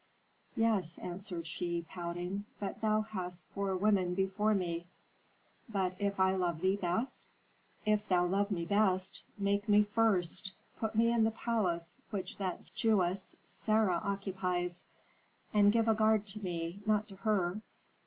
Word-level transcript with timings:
"Yes," 0.55 0.97
answered 0.97 1.45
she, 1.45 1.85
pouting, 1.87 2.45
"but 2.59 2.81
thou 2.81 3.01
hadst 3.01 3.45
four 3.49 3.77
women 3.77 4.15
before 4.15 4.55
me." 4.55 4.87
"But 5.69 5.93
if 5.99 6.19
I 6.19 6.35
love 6.35 6.61
thee 6.61 6.75
best?" 6.77 7.27
"If 7.85 8.07
thou 8.09 8.25
love 8.25 8.49
me 8.49 8.65
best, 8.65 9.21
make 9.37 9.69
me 9.69 9.83
first, 9.83 10.53
put 10.79 10.95
me 10.95 11.11
in 11.13 11.23
the 11.23 11.29
palace 11.29 11.97
which 12.09 12.37
that 12.37 12.65
Jewess 12.73 13.35
Sarah 13.43 14.01
occupies, 14.03 14.85
and 15.53 15.71
give 15.71 15.87
a 15.87 15.93
guard 15.93 16.25
to 16.29 16.39
me, 16.43 16.79
not 16.87 17.07
to 17.09 17.17
her. 17.17 17.61